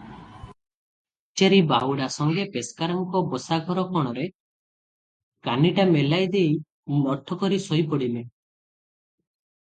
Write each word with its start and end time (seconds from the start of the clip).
କଚେରି 0.00 1.60
ବାହୁଡ଼ା 1.68 2.08
ସଙ୍ଗେ 2.16 2.42
ପେସ୍କାରଙ୍କ 2.56 3.22
ବସାଘର 3.34 3.84
କୋଣରେ 3.94 4.26
କାନିଟା 5.48 5.86
ମେଲାଇ 5.94 6.28
ଦେଇ 6.34 6.54
ଲଠ 7.06 7.38
କରି 7.44 7.62
ଶୋଇ 7.68 7.86
ପଡିଲେ। 7.94 8.26